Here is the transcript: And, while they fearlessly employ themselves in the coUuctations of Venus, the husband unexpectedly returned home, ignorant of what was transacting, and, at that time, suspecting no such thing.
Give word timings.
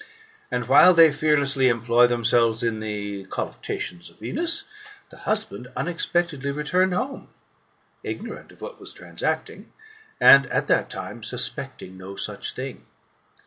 And, 0.49 0.67
while 0.67 0.95
they 0.95 1.11
fearlessly 1.11 1.67
employ 1.67 2.07
themselves 2.07 2.63
in 2.63 2.79
the 2.79 3.25
coUuctations 3.27 4.09
of 4.09 4.17
Venus, 4.19 4.63
the 5.11 5.17
husband 5.29 5.67
unexpectedly 5.77 6.49
returned 6.49 6.95
home, 6.95 7.29
ignorant 8.01 8.51
of 8.51 8.61
what 8.61 8.79
was 8.79 8.93
transacting, 8.93 9.71
and, 10.19 10.47
at 10.47 10.65
that 10.65 10.89
time, 10.89 11.21
suspecting 11.21 11.99
no 11.99 12.15
such 12.15 12.55
thing. 12.55 12.87